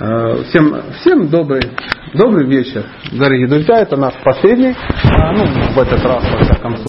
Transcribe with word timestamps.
Э, 0.00 0.42
всем, 0.48 0.74
всем 1.00 1.28
добрый, 1.28 1.62
добрый 2.14 2.48
вечер, 2.48 2.84
дорогие 3.12 3.46
друзья. 3.46 3.78
Это 3.78 3.96
наш 3.96 4.14
последний, 4.24 4.72
э, 4.72 5.32
ну, 5.36 5.44
в 5.72 5.78
этот 5.78 6.04
раз, 6.04 6.24
во 6.32 6.42
всяком 6.42 6.76
случае. 6.78 6.82